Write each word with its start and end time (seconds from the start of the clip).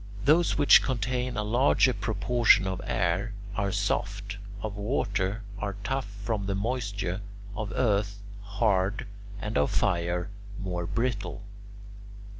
Those 0.25 0.57
which 0.57 0.81
contain 0.81 1.37
a 1.37 1.43
larger 1.43 1.93
proportion 1.93 2.65
of 2.65 2.81
air, 2.85 3.35
are 3.55 3.71
soft; 3.71 4.39
of 4.63 4.75
water, 4.75 5.43
are 5.59 5.75
tough 5.83 6.07
from 6.23 6.47
the 6.47 6.55
moisture; 6.55 7.21
of 7.55 7.71
earth, 7.75 8.19
hard; 8.41 9.05
and 9.39 9.59
of 9.59 9.69
fire, 9.69 10.31
more 10.59 10.87
brittle. 10.87 11.43